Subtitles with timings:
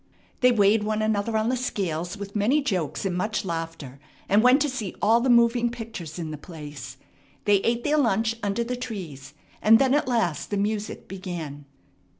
[0.39, 4.59] They weighed one another on the scales with many jokes and much laughter, and went
[4.63, 6.97] to see all the moving pictures in the place.
[7.45, 11.65] They ate their lunch under the trees, and then at last the music began.